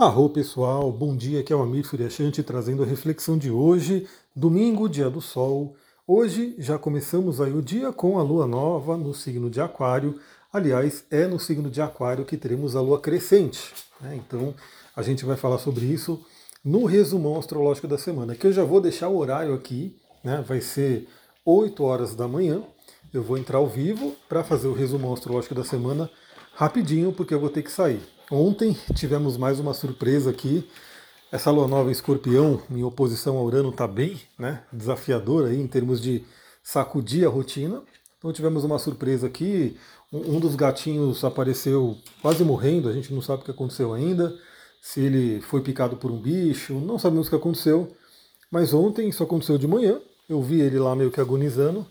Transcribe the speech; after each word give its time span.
Arro 0.00 0.30
pessoal, 0.30 0.90
bom 0.90 1.14
dia, 1.14 1.40
aqui 1.40 1.52
é 1.52 1.56
o 1.56 1.60
Amir 1.60 1.86
Suryashanti 1.86 2.42
trazendo 2.42 2.82
a 2.82 2.86
reflexão 2.86 3.36
de 3.36 3.50
hoje, 3.50 4.08
domingo, 4.34 4.88
dia 4.88 5.10
do 5.10 5.20
sol. 5.20 5.76
Hoje 6.06 6.54
já 6.56 6.78
começamos 6.78 7.38
aí 7.38 7.52
o 7.52 7.60
dia 7.60 7.92
com 7.92 8.18
a 8.18 8.22
lua 8.22 8.46
nova 8.46 8.96
no 8.96 9.12
signo 9.12 9.50
de 9.50 9.60
Aquário. 9.60 10.18
Aliás, 10.50 11.04
é 11.10 11.26
no 11.26 11.38
signo 11.38 11.68
de 11.68 11.82
Aquário 11.82 12.24
que 12.24 12.38
teremos 12.38 12.74
a 12.74 12.80
lua 12.80 12.98
crescente. 12.98 13.74
Né? 14.00 14.16
Então 14.16 14.54
a 14.96 15.02
gente 15.02 15.22
vai 15.26 15.36
falar 15.36 15.58
sobre 15.58 15.84
isso 15.84 16.18
no 16.64 16.86
resumão 16.86 17.38
astrológico 17.38 17.86
da 17.86 17.98
semana, 17.98 18.34
que 18.34 18.46
eu 18.46 18.52
já 18.54 18.64
vou 18.64 18.80
deixar 18.80 19.08
o 19.08 19.18
horário 19.18 19.52
aqui, 19.52 19.94
né? 20.24 20.42
vai 20.48 20.62
ser 20.62 21.08
8 21.44 21.84
horas 21.84 22.14
da 22.14 22.26
manhã. 22.26 22.62
Eu 23.12 23.22
vou 23.22 23.36
entrar 23.36 23.58
ao 23.58 23.66
vivo 23.66 24.16
para 24.30 24.42
fazer 24.42 24.66
o 24.66 24.72
resumão 24.72 25.12
astrológico 25.12 25.54
da 25.54 25.62
semana 25.62 26.08
rapidinho, 26.54 27.12
porque 27.12 27.34
eu 27.34 27.40
vou 27.40 27.50
ter 27.50 27.62
que 27.62 27.70
sair. 27.70 28.00
Ontem 28.32 28.78
tivemos 28.94 29.36
mais 29.36 29.58
uma 29.58 29.74
surpresa 29.74 30.30
aqui. 30.30 30.64
Essa 31.32 31.50
lua 31.50 31.66
nova 31.66 31.88
em 31.88 31.92
escorpião, 31.92 32.62
em 32.70 32.84
oposição 32.84 33.36
ao 33.36 33.44
Urano, 33.44 33.70
está 33.70 33.88
bem 33.88 34.20
né, 34.38 34.62
desafiadora 34.72 35.48
aí, 35.48 35.60
em 35.60 35.66
termos 35.66 36.00
de 36.00 36.24
sacudir 36.62 37.26
a 37.26 37.28
rotina. 37.28 37.82
Então 38.16 38.32
tivemos 38.32 38.62
uma 38.62 38.78
surpresa 38.78 39.26
aqui. 39.26 39.76
Um, 40.12 40.36
um 40.36 40.40
dos 40.40 40.54
gatinhos 40.54 41.24
apareceu 41.24 41.98
quase 42.22 42.44
morrendo, 42.44 42.88
a 42.88 42.92
gente 42.92 43.12
não 43.12 43.20
sabe 43.20 43.42
o 43.42 43.44
que 43.44 43.50
aconteceu 43.50 43.92
ainda. 43.92 44.32
Se 44.80 45.00
ele 45.00 45.40
foi 45.40 45.60
picado 45.60 45.96
por 45.96 46.12
um 46.12 46.16
bicho, 46.16 46.74
não 46.74 47.00
sabemos 47.00 47.26
o 47.26 47.30
que 47.30 47.36
aconteceu. 47.36 47.90
Mas 48.48 48.72
ontem 48.72 49.08
isso 49.08 49.24
aconteceu 49.24 49.58
de 49.58 49.66
manhã. 49.66 50.00
Eu 50.28 50.40
vi 50.40 50.60
ele 50.60 50.78
lá 50.78 50.94
meio 50.94 51.10
que 51.10 51.20
agonizando. 51.20 51.84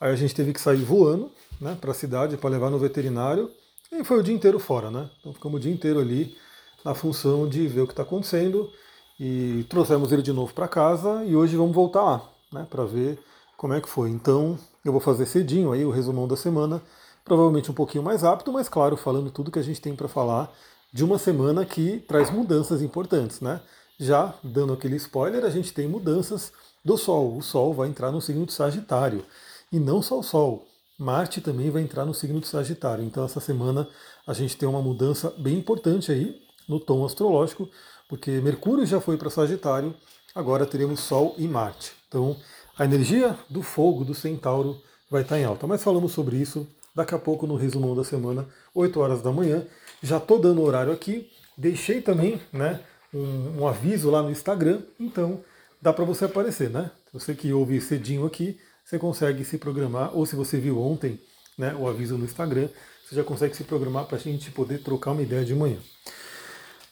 Aí 0.00 0.10
a 0.10 0.16
gente 0.16 0.34
teve 0.34 0.54
que 0.54 0.60
sair 0.60 0.82
voando 0.82 1.30
né, 1.60 1.76
para 1.78 1.90
a 1.90 1.94
cidade 1.94 2.38
para 2.38 2.48
levar 2.48 2.70
no 2.70 2.78
veterinário. 2.78 3.50
E 3.92 4.02
foi 4.04 4.18
o 4.18 4.22
dia 4.22 4.34
inteiro 4.34 4.58
fora, 4.58 4.90
né? 4.90 5.08
Então 5.20 5.32
ficamos 5.32 5.58
o 5.58 5.60
dia 5.60 5.72
inteiro 5.72 6.00
ali 6.00 6.36
na 6.84 6.94
função 6.94 7.48
de 7.48 7.66
ver 7.68 7.82
o 7.82 7.86
que 7.86 7.92
está 7.92 8.02
acontecendo 8.02 8.70
e 9.18 9.64
trouxemos 9.68 10.12
ele 10.12 10.22
de 10.22 10.32
novo 10.32 10.52
para 10.52 10.68
casa 10.68 11.24
e 11.24 11.36
hoje 11.36 11.56
vamos 11.56 11.74
voltar 11.74 12.02
lá, 12.02 12.28
né? 12.52 12.66
Para 12.68 12.84
ver 12.84 13.18
como 13.56 13.74
é 13.74 13.80
que 13.80 13.88
foi. 13.88 14.10
Então 14.10 14.58
eu 14.84 14.92
vou 14.92 15.00
fazer 15.00 15.26
cedinho 15.26 15.72
aí 15.72 15.84
o 15.84 15.90
resumão 15.90 16.28
da 16.28 16.36
semana, 16.36 16.82
provavelmente 17.24 17.70
um 17.70 17.74
pouquinho 17.74 18.04
mais 18.04 18.22
rápido, 18.22 18.52
mas 18.52 18.68
claro, 18.68 18.96
falando 18.96 19.30
tudo 19.30 19.50
que 19.50 19.58
a 19.58 19.62
gente 19.62 19.80
tem 19.80 19.94
para 19.94 20.08
falar 20.08 20.52
de 20.92 21.04
uma 21.04 21.18
semana 21.18 21.64
que 21.64 22.00
traz 22.00 22.30
mudanças 22.30 22.82
importantes, 22.82 23.40
né? 23.40 23.60
Já 23.98 24.34
dando 24.42 24.72
aquele 24.72 24.96
spoiler, 24.96 25.44
a 25.44 25.50
gente 25.50 25.72
tem 25.72 25.88
mudanças 25.88 26.52
do 26.84 26.98
Sol. 26.98 27.36
O 27.36 27.42
Sol 27.42 27.72
vai 27.72 27.88
entrar 27.88 28.12
no 28.12 28.20
signo 28.20 28.44
de 28.44 28.52
Sagitário. 28.52 29.24
E 29.72 29.78
não 29.78 30.02
só 30.02 30.18
o 30.18 30.22
Sol, 30.22 30.66
Marte 30.98 31.40
também 31.40 31.70
vai 31.70 31.82
entrar 31.82 32.04
no 32.04 32.14
signo 32.14 32.40
de 32.40 32.46
Sagitário. 32.46 33.04
Então 33.04 33.24
essa 33.24 33.40
semana 33.40 33.88
a 34.26 34.32
gente 34.32 34.56
tem 34.56 34.68
uma 34.68 34.80
mudança 34.80 35.32
bem 35.38 35.58
importante 35.58 36.10
aí 36.10 36.40
no 36.68 36.80
tom 36.80 37.04
astrológico, 37.04 37.68
porque 38.08 38.30
Mercúrio 38.40 38.86
já 38.86 39.00
foi 39.00 39.16
para 39.16 39.30
Sagitário, 39.30 39.94
agora 40.34 40.66
teremos 40.66 41.00
Sol 41.00 41.34
e 41.38 41.46
Marte. 41.46 41.92
Então 42.08 42.36
a 42.78 42.84
energia 42.84 43.36
do 43.48 43.62
fogo 43.62 44.04
do 44.04 44.14
Centauro 44.14 44.80
vai 45.10 45.22
estar 45.22 45.38
em 45.38 45.44
alta. 45.44 45.66
Mas 45.66 45.82
falamos 45.82 46.12
sobre 46.12 46.36
isso 46.36 46.66
daqui 46.94 47.14
a 47.14 47.18
pouco 47.18 47.46
no 47.46 47.56
resumão 47.56 47.94
da 47.94 48.02
semana, 48.02 48.46
8 48.74 48.98
horas 48.98 49.20
da 49.20 49.30
manhã. 49.30 49.64
Já 50.02 50.16
estou 50.16 50.38
dando 50.38 50.62
horário 50.62 50.92
aqui, 50.92 51.30
deixei 51.56 52.00
também 52.00 52.40
né, 52.50 52.80
um, 53.12 53.60
um 53.60 53.68
aviso 53.68 54.10
lá 54.10 54.22
no 54.22 54.30
Instagram, 54.30 54.80
então 54.98 55.40
dá 55.80 55.92
para 55.92 56.04
você 56.04 56.24
aparecer, 56.24 56.70
né? 56.70 56.90
Você 57.12 57.34
que 57.34 57.52
ouve 57.52 57.80
cedinho 57.80 58.26
aqui, 58.26 58.58
você 58.86 59.00
consegue 59.00 59.44
se 59.44 59.58
programar, 59.58 60.16
ou 60.16 60.24
se 60.24 60.36
você 60.36 60.58
viu 60.58 60.80
ontem 60.80 61.20
né, 61.58 61.74
o 61.74 61.88
aviso 61.88 62.16
no 62.16 62.24
Instagram, 62.24 62.68
você 63.04 63.16
já 63.16 63.24
consegue 63.24 63.56
se 63.56 63.64
programar 63.64 64.04
para 64.04 64.16
a 64.16 64.20
gente 64.20 64.48
poder 64.52 64.78
trocar 64.78 65.10
uma 65.10 65.22
ideia 65.22 65.44
de 65.44 65.56
manhã. 65.56 65.78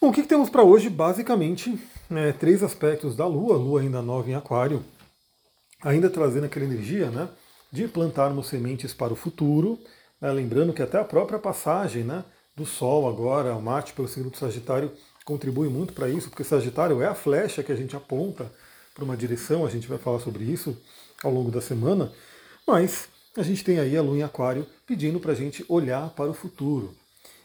Bom, 0.01 0.09
o 0.09 0.11
que, 0.11 0.21
que 0.21 0.27
temos 0.27 0.49
para 0.49 0.61
hoje? 0.61 0.89
Basicamente, 0.89 1.79
é, 2.11 2.33
três 2.33 2.61
aspectos 2.61 3.15
da 3.15 3.25
Lua, 3.25 3.55
Lua 3.55 3.79
ainda 3.79 4.01
nova 4.01 4.29
em 4.29 4.35
Aquário, 4.35 4.83
ainda 5.81 6.09
trazendo 6.09 6.43
aquela 6.43 6.65
energia 6.65 7.09
né, 7.09 7.29
de 7.71 7.87
plantarmos 7.87 8.47
sementes 8.47 8.93
para 8.93 9.13
o 9.13 9.15
futuro, 9.15 9.79
né, 10.19 10.29
lembrando 10.33 10.73
que 10.73 10.81
até 10.81 10.99
a 10.99 11.05
própria 11.05 11.39
passagem 11.39 12.03
né, 12.03 12.25
do 12.57 12.65
Sol 12.65 13.07
agora, 13.07 13.55
o 13.55 13.61
Marte 13.61 13.93
pelo 13.93 14.09
signo 14.09 14.29
do 14.29 14.37
Sagitário, 14.37 14.91
contribui 15.23 15.69
muito 15.69 15.93
para 15.93 16.09
isso, 16.09 16.27
porque 16.27 16.43
Sagitário 16.43 17.01
é 17.01 17.07
a 17.07 17.15
flecha 17.15 17.63
que 17.63 17.71
a 17.71 17.75
gente 17.75 17.95
aponta 17.95 18.51
para 18.93 19.05
uma 19.05 19.15
direção, 19.15 19.65
a 19.65 19.69
gente 19.69 19.87
vai 19.87 19.97
falar 19.97 20.19
sobre 20.19 20.43
isso 20.43 20.77
ao 21.23 21.31
longo 21.31 21.51
da 21.51 21.61
semana, 21.61 22.11
mas 22.67 23.07
a 23.37 23.43
gente 23.43 23.63
tem 23.63 23.79
aí 23.79 23.97
a 23.97 24.01
Lua 24.01 24.17
em 24.17 24.23
Aquário 24.23 24.65
pedindo 24.85 25.19
para 25.19 25.33
a 25.33 25.35
gente 25.35 25.65
olhar 25.67 26.09
para 26.11 26.29
o 26.29 26.33
futuro. 26.33 26.93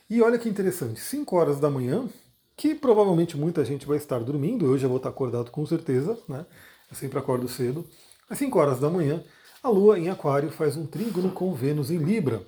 E 0.08 0.20
olha 0.22 0.38
que 0.38 0.48
interessante, 0.48 1.00
5 1.00 1.36
horas 1.36 1.60
da 1.60 1.70
manhã, 1.70 2.09
que 2.56 2.75
provavelmente 2.75 3.36
muita 3.36 3.64
gente 3.64 3.86
vai 3.86 3.97
estar 3.97 4.19
dormindo, 4.20 4.66
eu 4.66 4.76
já 4.78 4.86
vou 4.86 4.98
estar 4.98 5.09
acordado 5.09 5.50
com 5.50 5.64
certeza, 5.64 6.19
né? 6.28 6.44
Eu 6.91 6.97
sempre 6.97 7.19
acordo 7.19 7.48
cedo. 7.48 7.86
Às 8.28 8.38
5 8.38 8.59
horas 8.59 8.80
da 8.80 8.91
manhã, 8.91 9.22
a 9.62 9.69
Lua 9.69 9.98
em 9.98 10.09
Aquário 10.09 10.50
faz 10.50 10.76
um 10.76 10.86
trígono 10.86 11.30
com 11.30 11.54
Vênus 11.54 11.91
em 11.91 11.98
Libra. 11.98 12.42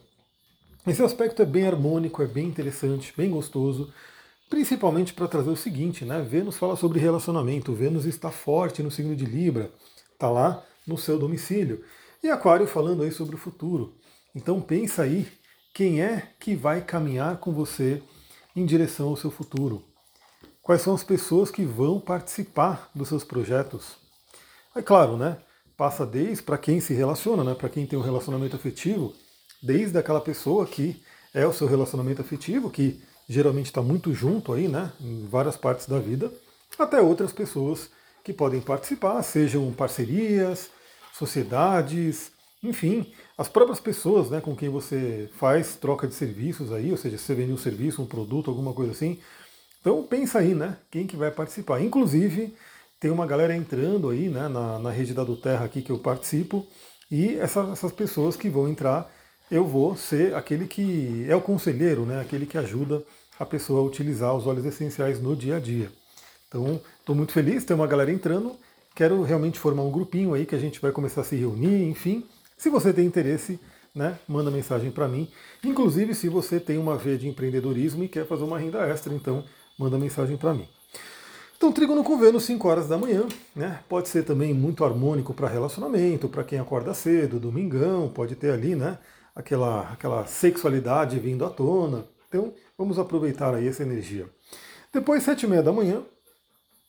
Esse 0.87 1.03
aspecto 1.03 1.43
é 1.43 1.45
bem 1.45 1.67
harmônico, 1.67 2.23
é 2.23 2.27
bem 2.27 2.47
interessante, 2.47 3.15
bem 3.17 3.31
gostoso, 3.31 3.93
principalmente 4.51 5.15
para 5.15 5.29
trazer 5.29 5.51
o 5.51 5.57
seguinte, 5.57 6.05
né? 6.05 6.21
Vênus 6.21 6.57
fala 6.57 6.77
sobre 6.77 6.99
relacionamento, 6.99 7.73
Vênus 7.73 8.05
está 8.05 8.31
forte 8.31 8.83
no 8.83 8.91
signo 8.91 9.15
de 9.15 9.25
Libra, 9.25 9.71
está 10.13 10.29
lá 10.29 10.63
no 10.87 10.99
seu 10.99 11.19
domicílio. 11.19 11.85
E 12.23 12.29
Aquário 12.29 12.67
falando 12.67 13.03
aí 13.03 13.11
sobre 13.11 13.35
o 13.35 13.39
futuro. 13.39 13.95
Então 14.35 14.61
pensa 14.61 15.03
aí 15.03 15.27
quem 15.75 16.03
é 16.03 16.31
que 16.39 16.55
vai 16.55 16.81
caminhar 16.81 17.39
com 17.39 17.53
você 17.53 18.03
em 18.55 18.65
direção 18.67 19.09
ao 19.09 19.17
seu 19.17 19.31
futuro. 19.31 19.83
Quais 20.63 20.83
são 20.83 20.95
as 20.95 21.03
pessoas 21.03 21.51
que 21.51 21.65
vão 21.65 21.99
participar 21.99 22.91
dos 22.95 23.09
seus 23.09 23.25
projetos? 23.25 23.97
É 24.75 24.83
claro, 24.83 25.17
né? 25.17 25.39
Passa 25.77 26.07
desde 26.07 26.43
para 26.43 26.59
quem 26.59 26.81
se 26.81 26.95
relaciona, 26.95 27.43
né? 27.43 27.55
Para 27.55 27.69
quem 27.69 27.87
tem 27.87 27.99
um 27.99 28.03
relacionamento 28.03 28.55
afetivo, 28.55 29.13
desde 29.63 29.99
aquela 29.99 30.21
pessoa 30.21 30.67
que 30.67 31.03
é 31.35 31.47
o 31.47 31.53
seu 31.53 31.67
relacionamento 31.67 32.21
afetivo, 32.21 32.71
que 32.71 33.03
geralmente 33.29 33.67
está 33.67 33.81
muito 33.81 34.13
junto 34.13 34.53
aí, 34.53 34.69
né, 34.69 34.93
em 35.01 35.27
várias 35.27 35.57
partes 35.57 35.87
da 35.87 35.99
vida, 35.99 36.33
até 36.79 37.01
outras 37.01 37.33
pessoas 37.33 37.91
que 38.25 38.33
podem 38.33 38.61
participar, 38.61 39.23
sejam 39.23 39.73
parcerias, 39.73 40.71
sociedades, 41.13 42.33
enfim, 42.63 43.13
as 43.37 43.49
próprias 43.49 43.81
pessoas 43.81 44.31
né, 44.31 44.41
com 44.41 44.55
quem 44.55 44.69
você 44.69 45.29
faz 45.37 45.75
troca 45.75 46.07
de 46.07 46.15
serviços 46.15 46.73
aí, 46.73 46.91
ou 46.91 46.97
seja, 46.97 47.19
você 47.19 47.35
vende 47.35 47.53
um 47.53 47.59
serviço, 47.59 48.01
um 48.01 48.07
produto, 48.07 48.51
alguma 48.51 48.73
coisa 48.73 48.93
assim. 48.93 49.19
Então 49.81 50.05
pensa 50.05 50.39
aí, 50.39 50.55
né? 50.55 50.77
Quem 50.91 51.07
que 51.07 51.17
vai 51.17 51.31
participar. 51.33 51.81
Inclusive, 51.83 52.55
tem 53.01 53.11
uma 53.11 53.27
galera 53.27 53.57
entrando 53.57 54.11
aí 54.11 54.29
né, 54.29 54.47
na, 54.47 54.79
na 54.79 54.91
rede 54.91 55.13
da 55.13 55.25
do 55.25 55.37
Terra 55.37 55.65
aqui 55.65 55.83
que 55.83 55.91
eu 55.91 55.99
participo, 55.99 56.65
e 57.11 57.37
essa, 57.37 57.61
essas 57.73 57.91
pessoas 57.93 58.37
que 58.37 58.49
vão 58.49 58.69
entrar, 58.69 59.11
eu 59.51 59.67
vou 59.67 59.97
ser 59.97 60.35
aquele 60.35 60.67
que 60.67 61.27
é 61.29 61.35
o 61.35 61.41
conselheiro, 61.41 62.07
né, 62.07 62.21
aquele 62.21 62.47
que 62.47 62.57
ajuda 62.57 63.03
a 63.39 63.45
pessoa 63.45 63.81
a 63.81 63.83
utilizar 63.83 64.35
os 64.35 64.47
óleos 64.47 64.65
essenciais 64.65 65.21
no 65.21 65.35
dia 65.35 65.57
a 65.57 65.61
dia. 65.61 65.91
Então, 66.53 66.79
estou 67.01 67.17
muito 67.17 67.33
feliz, 67.33 67.65
tem 67.65 67.75
uma 67.75 67.87
galera 67.87 68.13
entrando. 68.13 68.55
Quero 68.95 69.23
realmente 69.23 69.59
formar 69.59 69.83
um 69.85 69.91
grupinho 69.91 70.35
aí 70.35 70.45
que 70.45 70.55
a 70.55 70.59
gente 70.59 70.79
vai 70.79 70.93
começar 70.93 71.23
a 71.23 71.25
se 71.25 71.35
reunir, 71.35 71.89
enfim. 71.89 72.27
Se 72.59 72.69
você 72.69 72.93
tem 72.93 73.07
interesse, 73.07 73.59
né, 73.95 74.19
manda 74.29 74.51
mensagem 74.51 74.91
para 74.91 75.09
mim. 75.09 75.31
Inclusive, 75.65 76.15
se 76.15 76.29
você 76.29 76.61
tem 76.61 76.77
uma 76.77 76.99
veia 76.99 77.17
de 77.17 77.27
empreendedorismo 77.27 78.05
e 78.05 78.09
quer 78.09 78.27
fazer 78.27 78.45
uma 78.45 78.59
renda 78.59 78.87
extra, 78.87 79.15
então 79.15 79.43
manda 79.79 79.99
mensagem 79.99 80.37
para 80.37 80.53
mim. 80.53 80.69
Então, 81.57 81.73
Trígono 81.73 82.05
com 82.05 82.19
Vênus, 82.19 82.43
5 82.43 82.69
horas 82.69 82.87
da 82.87 82.99
manhã, 82.99 83.25
né? 83.57 83.81
Pode 83.89 84.09
ser 84.09 84.23
também 84.23 84.53
muito 84.53 84.85
harmônico 84.85 85.33
para 85.33 85.49
relacionamento, 85.49 86.29
para 86.29 86.45
quem 86.45 86.59
acorda 86.59 86.93
cedo, 86.93 87.41
domingão, 87.41 88.11
pode 88.11 88.35
ter 88.35 88.51
ali, 88.51 88.75
né? 88.75 88.99
Aquela, 89.35 89.89
aquela 89.93 90.27
sexualidade 90.27 91.19
vindo 91.19 91.47
à 91.47 91.51
tona. 91.51 92.05
Então, 92.29 92.53
vamos 92.77 92.99
aproveitar 92.99 93.55
aí 93.55 93.69
essa 93.69 93.83
energia. 93.83 94.27
Depois, 94.93 95.23
sete 95.23 95.47
e 95.47 95.49
meia 95.49 95.63
da 95.63 95.73
manhã, 95.73 96.03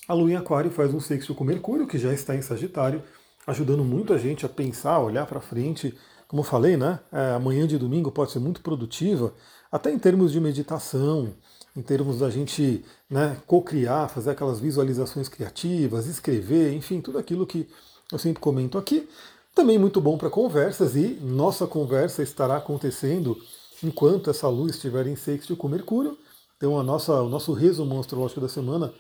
a 0.08 0.14
Lua 0.14 0.32
em 0.32 0.36
Aquário 0.36 0.72
faz 0.72 0.94
um 0.94 1.00
sexto 1.00 1.34
com 1.34 1.44
Mercúrio, 1.44 1.88
que 1.88 1.98
já 1.98 2.14
está 2.14 2.36
em 2.36 2.42
Sagitário, 2.42 3.02
ajudando 3.48 3.84
muito 3.84 4.14
a 4.14 4.18
gente 4.18 4.46
a 4.46 4.50
pensar, 4.50 5.00
olhar 5.00 5.26
para 5.26 5.40
frente. 5.40 5.94
Como 6.28 6.42
eu 6.42 6.46
falei, 6.46 6.76
né? 6.76 7.00
É, 7.12 7.32
amanhã 7.32 7.66
de 7.66 7.78
domingo 7.78 8.12
pode 8.12 8.32
ser 8.32 8.40
muito 8.40 8.62
produtiva, 8.62 9.34
até 9.72 9.92
em 9.92 10.00
termos 10.00 10.32
de 10.32 10.40
meditação, 10.40 11.34
em 11.76 11.82
termos 11.82 12.20
da 12.20 12.30
gente 12.30 12.84
né, 13.10 13.38
co-criar, 13.48 14.08
fazer 14.08 14.32
aquelas 14.32 14.60
visualizações 14.60 15.30
criativas, 15.30 16.06
escrever, 16.06 16.74
enfim, 16.74 17.02
tudo 17.02 17.18
aquilo 17.18 17.48
que 17.48 17.68
eu 18.12 18.20
sempre 18.20 18.42
comento 18.42 18.78
aqui. 18.78 19.08
Também 19.56 19.78
muito 19.78 20.02
bom 20.02 20.18
para 20.18 20.30
conversas 20.30 20.96
e 20.96 21.20
nossa 21.22 21.66
conversa 21.66 22.24
estará 22.24 22.58
acontecendo 22.58 23.38
enquanto 23.84 24.30
essa 24.30 24.48
luz 24.48 24.76
estiver 24.76 25.08
em 25.08 25.16
sexto 25.16 25.56
com 25.56 25.68
Mercúrio. 25.68 26.18
Então 26.58 26.80
a 26.80 26.84
nossa, 26.84 27.22
o 27.22 27.30
nosso 27.30 27.54
resumo 27.54 28.00
astrológico 28.00 28.42
da 28.42 28.50
semana 28.50 28.94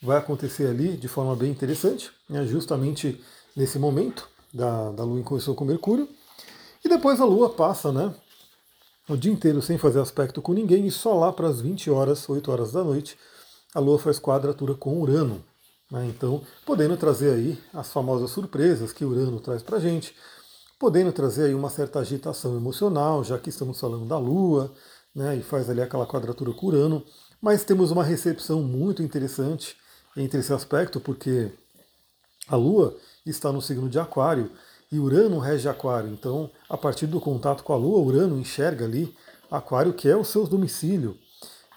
vai 0.00 0.16
acontecer 0.16 0.66
ali 0.66 0.96
de 0.96 1.08
forma 1.08 1.34
bem 1.34 1.50
interessante, 1.50 2.10
né, 2.28 2.44
justamente 2.46 3.20
nesse 3.56 3.78
momento 3.78 4.28
da, 4.52 4.90
da 4.92 5.04
Lua 5.04 5.18
em 5.18 5.24
conjunção 5.24 5.54
com 5.54 5.64
Mercúrio. 5.64 6.08
E 6.84 6.88
depois 6.88 7.20
a 7.20 7.24
Lua 7.24 7.50
passa 7.50 7.90
né, 7.90 8.14
o 9.08 9.16
dia 9.16 9.32
inteiro 9.32 9.60
sem 9.60 9.76
fazer 9.76 10.00
aspecto 10.00 10.40
com 10.40 10.52
ninguém 10.52 10.86
e 10.86 10.90
só 10.90 11.14
lá 11.14 11.32
para 11.32 11.48
as 11.48 11.60
20 11.60 11.90
horas, 11.90 12.28
8 12.28 12.50
horas 12.50 12.72
da 12.72 12.84
noite, 12.84 13.18
a 13.74 13.80
Lua 13.80 13.98
faz 13.98 14.18
quadratura 14.18 14.74
com 14.74 15.00
Urano. 15.00 15.44
Né? 15.90 16.06
Então, 16.06 16.42
podendo 16.64 16.96
trazer 16.96 17.32
aí 17.32 17.58
as 17.74 17.92
famosas 17.92 18.30
surpresas 18.30 18.92
que 18.92 19.04
Urano 19.04 19.40
traz 19.40 19.62
para 19.62 19.80
gente, 19.80 20.14
podendo 20.78 21.12
trazer 21.12 21.46
aí 21.46 21.54
uma 21.54 21.70
certa 21.70 21.98
agitação 21.98 22.56
emocional, 22.56 23.24
já 23.24 23.36
que 23.38 23.48
estamos 23.48 23.80
falando 23.80 24.06
da 24.06 24.18
Lua, 24.18 24.72
né? 25.14 25.36
e 25.36 25.42
faz 25.42 25.68
ali 25.68 25.82
aquela 25.82 26.06
quadratura 26.06 26.52
com 26.52 26.66
Urano. 26.66 27.04
Mas 27.40 27.64
temos 27.64 27.90
uma 27.90 28.04
recepção 28.04 28.62
muito 28.62 29.02
interessante 29.02 29.76
entre 30.18 30.40
esse 30.40 30.52
aspecto, 30.52 31.00
porque 31.00 31.50
a 32.48 32.56
Lua 32.56 32.96
está 33.24 33.52
no 33.52 33.62
signo 33.62 33.88
de 33.88 33.98
Aquário 33.98 34.50
e 34.90 34.98
Urano 34.98 35.38
rege 35.38 35.68
Aquário. 35.68 36.10
Então, 36.10 36.50
a 36.68 36.76
partir 36.76 37.06
do 37.06 37.20
contato 37.20 37.62
com 37.62 37.72
a 37.72 37.76
Lua, 37.76 38.00
Urano 38.00 38.38
enxerga 38.38 38.84
ali 38.84 39.14
Aquário, 39.50 39.92
que 39.92 40.08
é 40.08 40.16
o 40.16 40.24
seu 40.24 40.46
domicílio. 40.46 41.16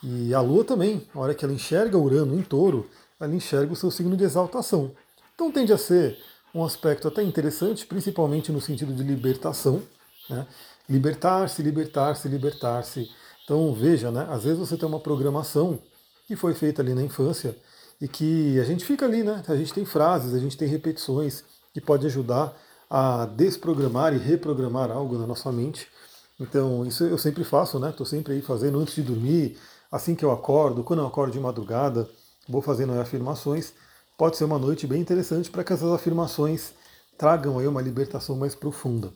E 0.03 0.33
a 0.33 0.41
Lua 0.41 0.63
também, 0.63 1.07
na 1.13 1.21
hora 1.21 1.35
que 1.35 1.45
ela 1.45 1.53
enxerga 1.53 1.97
Urano 1.97 2.37
em 2.37 2.41
touro, 2.41 2.89
ela 3.19 3.33
enxerga 3.33 3.71
o 3.71 3.75
seu 3.75 3.91
signo 3.91 4.17
de 4.17 4.23
exaltação. 4.23 4.91
Então 5.35 5.51
tende 5.51 5.71
a 5.71 5.77
ser 5.77 6.17
um 6.53 6.63
aspecto 6.63 7.07
até 7.07 7.21
interessante, 7.21 7.85
principalmente 7.85 8.51
no 8.51 8.59
sentido 8.59 8.93
de 8.93 9.03
libertação. 9.03 9.81
Né? 10.29 10.47
Libertar-se, 10.89 11.61
libertar-se, 11.61 12.27
libertar-se. 12.27 13.11
Então 13.43 13.73
veja, 13.73 14.09
né? 14.09 14.27
às 14.29 14.43
vezes 14.43 14.57
você 14.57 14.75
tem 14.75 14.87
uma 14.87 14.99
programação 14.99 15.79
que 16.25 16.35
foi 16.35 16.53
feita 16.53 16.81
ali 16.81 16.93
na 16.93 17.03
infância 17.03 17.55
e 18.01 18.07
que 18.07 18.59
a 18.59 18.63
gente 18.63 18.83
fica 18.83 19.05
ali, 19.05 19.23
né? 19.23 19.43
A 19.47 19.55
gente 19.55 19.73
tem 19.73 19.85
frases, 19.85 20.33
a 20.33 20.39
gente 20.39 20.57
tem 20.57 20.67
repetições 20.67 21.43
que 21.71 21.79
pode 21.79 22.05
ajudar 22.07 22.57
a 22.89 23.25
desprogramar 23.25 24.13
e 24.13 24.17
reprogramar 24.17 24.91
algo 24.91 25.17
na 25.17 25.27
nossa 25.27 25.51
mente. 25.51 25.87
Então, 26.39 26.83
isso 26.85 27.03
eu 27.03 27.17
sempre 27.17 27.43
faço, 27.43 27.79
né? 27.79 27.91
Estou 27.91 28.05
sempre 28.05 28.33
aí 28.33 28.41
fazendo 28.41 28.79
antes 28.79 28.95
de 28.95 29.03
dormir, 29.03 29.57
assim 29.91 30.15
que 30.15 30.25
eu 30.25 30.31
acordo, 30.31 30.83
quando 30.83 30.99
eu 30.99 31.07
acordo 31.07 31.31
de 31.31 31.39
madrugada, 31.39 32.09
vou 32.49 32.61
fazendo 32.61 32.99
afirmações. 32.99 33.73
Pode 34.17 34.35
ser 34.35 34.45
uma 34.45 34.57
noite 34.57 34.87
bem 34.87 34.99
interessante 34.99 35.51
para 35.51 35.63
que 35.63 35.71
essas 35.71 35.91
afirmações 35.91 36.73
tragam 37.17 37.59
aí 37.59 37.67
uma 37.67 37.81
libertação 37.81 38.35
mais 38.35 38.55
profunda. 38.55 39.13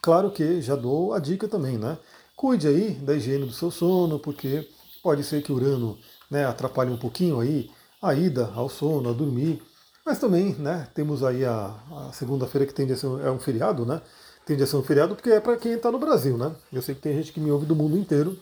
Claro 0.00 0.30
que 0.30 0.62
já 0.62 0.76
dou 0.76 1.12
a 1.12 1.18
dica 1.18 1.48
também, 1.48 1.76
né? 1.76 1.98
Cuide 2.36 2.68
aí 2.68 2.92
da 2.92 3.16
higiene 3.16 3.46
do 3.46 3.52
seu 3.52 3.70
sono, 3.70 4.20
porque 4.20 4.66
pode 5.02 5.24
ser 5.24 5.42
que 5.42 5.50
o 5.50 5.56
Urano 5.56 5.98
né, 6.30 6.46
atrapalhe 6.46 6.90
um 6.90 6.96
pouquinho 6.96 7.40
aí 7.40 7.68
a 8.00 8.14
ida 8.14 8.50
ao 8.54 8.68
sono, 8.68 9.10
a 9.10 9.12
dormir. 9.12 9.62
Mas 10.04 10.18
também, 10.18 10.54
né, 10.54 10.88
temos 10.94 11.22
aí 11.22 11.44
a, 11.44 11.74
a 11.90 12.12
segunda-feira 12.12 12.66
que 12.66 12.72
tende 12.72 12.92
a 12.92 12.96
ser 12.96 13.06
é 13.20 13.30
um 13.30 13.38
feriado, 13.38 13.84
né? 13.84 14.00
Tende 14.46 14.62
a 14.62 14.66
ser 14.66 14.76
um 14.76 14.82
feriado 14.82 15.14
porque 15.14 15.30
é 15.30 15.40
para 15.40 15.56
quem 15.56 15.72
está 15.72 15.90
no 15.92 15.98
Brasil, 15.98 16.38
né? 16.38 16.54
Eu 16.72 16.80
sei 16.80 16.94
que 16.94 17.02
tem 17.02 17.14
gente 17.14 17.32
que 17.32 17.40
me 17.40 17.50
ouve 17.50 17.66
do 17.66 17.76
mundo 17.76 17.98
inteiro. 17.98 18.38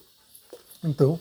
Então, 0.84 1.18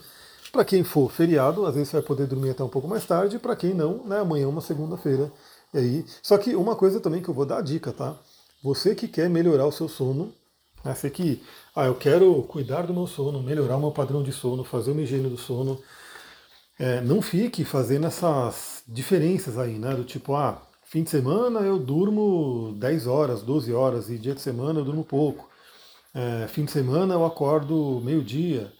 para 0.51 0.63
quem 0.63 0.83
for 0.83 1.11
feriado, 1.11 1.65
às 1.65 1.75
vezes 1.75 1.91
vai 1.91 2.01
poder 2.01 2.27
dormir 2.27 2.51
até 2.51 2.63
um 2.63 2.69
pouco 2.69 2.87
mais 2.87 3.05
tarde, 3.05 3.39
para 3.39 3.55
quem 3.55 3.73
não, 3.73 4.05
né, 4.05 4.19
amanhã 4.19 4.45
é 4.45 4.47
uma 4.47 4.61
segunda-feira. 4.61 5.31
E 5.73 5.77
aí, 5.77 6.05
só 6.21 6.37
que 6.37 6.55
uma 6.55 6.75
coisa 6.75 6.99
também 6.99 7.21
que 7.21 7.27
eu 7.27 7.33
vou 7.33 7.45
dar 7.45 7.57
a 7.57 7.61
dica, 7.61 7.91
tá? 7.91 8.15
Você 8.63 8.95
que 8.95 9.07
quer 9.07 9.29
melhorar 9.29 9.65
o 9.65 9.71
seu 9.71 9.89
sono, 9.89 10.33
né, 10.83 10.93
você 10.95 11.09
que, 11.09 11.43
ah, 11.75 11.87
eu 11.87 11.95
quero 11.95 12.43
cuidar 12.43 12.83
do 12.83 12.93
meu 12.93 13.07
sono, 13.07 13.41
melhorar 13.43 13.77
o 13.77 13.79
meu 13.81 13.91
padrão 13.91 14.23
de 14.23 14.31
sono, 14.31 14.63
fazer 14.63 14.91
uma 14.91 15.01
higiene 15.01 15.29
do 15.29 15.37
sono, 15.37 15.77
é, 16.77 17.01
não 17.01 17.22
fique 17.22 17.63
fazendo 17.63 18.06
essas 18.07 18.83
diferenças 18.88 19.57
aí, 19.57 19.80
né? 19.80 19.94
Do 19.95 20.04
tipo, 20.04 20.36
ah, 20.36 20.62
fim 20.83 21.04
de 21.04 21.10
semana 21.10 21.62
eu 21.62 21.80
durmo 21.80 22.74
10 22.77 23.07
horas, 23.07 23.42
12 23.42 23.74
horas, 23.74 24.10
e 24.10 24.18
dia 24.18 24.36
de 24.36 24.42
semana 24.42 24.80
eu 24.80 24.86
durmo 24.86 25.04
pouco. 25.04 25.50
É, 26.13 26.48
fim 26.48 26.66
de 26.66 26.72
semana 26.72 27.13
eu 27.13 27.25
acordo 27.25 28.01
meio-dia, 28.04 28.72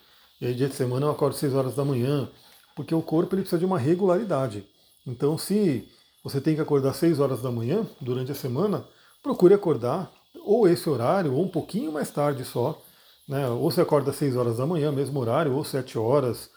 e 0.42 0.54
dia 0.54 0.68
de 0.68 0.76
semana 0.76 1.06
eu 1.06 1.12
acordo 1.12 1.36
6 1.36 1.54
horas 1.54 1.76
da 1.76 1.86
manhã, 1.86 2.30
porque 2.76 2.94
o 2.94 3.02
corpo 3.02 3.36
ele 3.36 3.42
precisa 3.42 3.60
de 3.60 3.66
uma 3.66 3.80
regularidade. 3.80 4.66
Então, 5.08 5.38
se 5.38 5.88
você 6.24 6.42
tem 6.42 6.56
que 6.56 6.62
acordar 6.62 6.94
6 6.94 7.20
horas 7.20 7.42
da 7.42 7.52
manhã 7.52 7.86
durante 8.02 8.32
a 8.32 8.36
semana, 8.36 8.86
procure 9.22 9.54
acordar 9.54 10.12
ou 10.44 10.68
esse 10.68 10.90
horário, 10.90 11.34
ou 11.34 11.44
um 11.44 11.48
pouquinho 11.48 11.92
mais 11.92 12.12
tarde 12.12 12.44
só. 12.46 12.80
Né? 13.28 13.48
Ou 13.50 13.72
você 13.72 13.82
acorda 13.82 14.14
6 14.14 14.36
horas 14.36 14.58
da 14.58 14.66
manhã, 14.66 14.92
mesmo 14.92 15.20
horário, 15.20 15.54
ou 15.54 15.64
7 15.64 15.98
horas, 15.98 16.50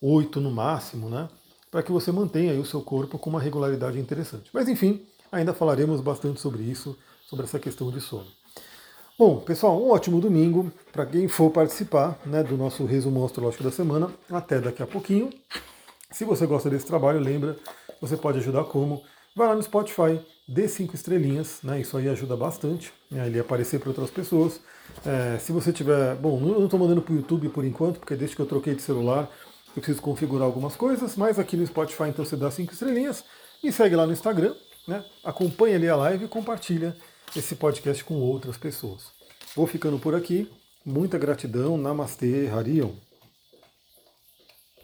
oito 0.00 0.40
no 0.40 0.50
máximo, 0.50 1.08
né? 1.08 1.28
Para 1.70 1.82
que 1.82 1.92
você 1.92 2.12
mantenha 2.12 2.58
o 2.60 2.64
seu 2.64 2.80
corpo 2.80 3.18
com 3.18 3.30
uma 3.30 3.40
regularidade 3.40 3.98
interessante. 3.98 4.50
Mas 4.52 4.68
enfim, 4.68 5.06
ainda 5.30 5.52
falaremos 5.52 6.00
bastante 6.00 6.40
sobre 6.40 6.62
isso, 6.62 6.96
sobre 7.28 7.44
essa 7.44 7.58
questão 7.58 7.90
de 7.90 8.00
sono. 8.00 8.26
Bom, 9.18 9.40
pessoal, 9.40 9.82
um 9.82 9.90
ótimo 9.90 10.20
domingo 10.20 10.70
para 10.92 11.06
quem 11.06 11.26
for 11.26 11.50
participar 11.50 12.18
né, 12.26 12.42
do 12.42 12.56
nosso 12.56 12.84
resumo 12.84 13.24
astrológico 13.24 13.64
da 13.64 13.70
semana. 13.70 14.10
Até 14.30 14.60
daqui 14.60 14.82
a 14.82 14.86
pouquinho. 14.86 15.30
Se 16.10 16.24
você 16.24 16.46
gosta 16.46 16.68
desse 16.68 16.86
trabalho, 16.86 17.18
lembra, 17.18 17.56
você 18.00 18.16
pode 18.16 18.38
ajudar 18.38 18.64
como? 18.64 19.02
Vai 19.34 19.48
lá 19.48 19.54
no 19.54 19.62
Spotify, 19.62 20.20
dê 20.46 20.68
cinco 20.68 20.94
estrelinhas, 20.94 21.60
né? 21.62 21.80
Isso 21.80 21.96
aí 21.96 22.08
ajuda 22.08 22.36
bastante, 22.36 22.92
né, 23.10 23.26
ele 23.26 23.40
aparecer 23.40 23.80
para 23.80 23.90
outras 23.90 24.10
pessoas. 24.10 24.60
É, 25.04 25.38
se 25.38 25.52
você 25.52 25.72
tiver. 25.72 26.14
Bom, 26.16 26.38
não 26.38 26.64
estou 26.64 26.78
mandando 26.78 27.02
para 27.02 27.12
o 27.12 27.16
YouTube 27.16 27.48
por 27.48 27.64
enquanto, 27.64 27.98
porque 27.98 28.14
desde 28.14 28.36
que 28.36 28.42
eu 28.42 28.46
troquei 28.46 28.74
de 28.74 28.82
celular, 28.82 29.30
eu 29.76 29.82
preciso 29.82 30.00
configurar 30.00 30.46
algumas 30.46 30.74
coisas, 30.74 31.16
mas 31.16 31.38
aqui 31.38 31.56
no 31.56 31.66
Spotify 31.66 32.04
então 32.04 32.24
você 32.24 32.34
dá 32.34 32.50
cinco 32.50 32.72
estrelinhas 32.72 33.22
e 33.62 33.70
segue 33.70 33.94
lá 33.94 34.06
no 34.06 34.12
Instagram, 34.12 34.54
né? 34.88 35.04
Acompanha 35.22 35.76
ali 35.76 35.86
a 35.86 35.94
live 35.96 36.24
e 36.24 36.28
compartilha 36.28 36.96
esse 37.36 37.54
podcast 37.54 38.02
com 38.02 38.14
outras 38.14 38.56
pessoas. 38.56 39.12
Vou 39.54 39.66
ficando 39.66 39.98
por 39.98 40.14
aqui. 40.14 40.50
Muita 40.84 41.18
gratidão. 41.18 41.76
Namastê, 41.76 42.48
Harion. 42.48 42.92